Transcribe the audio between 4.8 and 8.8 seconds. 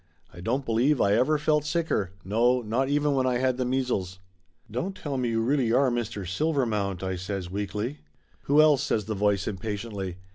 tell me you really are Mr. Silvermount?" I says weakly. "Who